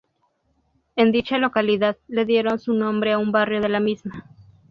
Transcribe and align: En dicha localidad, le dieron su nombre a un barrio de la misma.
En 0.95 1.11
dicha 1.11 1.37
localidad, 1.37 1.95
le 2.07 2.25
dieron 2.25 2.57
su 2.57 2.73
nombre 2.73 3.11
a 3.11 3.19
un 3.19 3.31
barrio 3.31 3.61
de 3.61 3.69
la 3.69 3.79
misma. 3.79 4.25